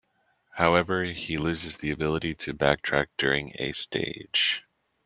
However, 0.49 1.03
he 1.03 1.37
loses 1.37 1.77
the 1.77 1.91
ability 1.91 2.33
to 2.33 2.55
backtrack 2.55 3.09
during 3.19 3.51
a 3.59 3.71
stage. 3.73 4.63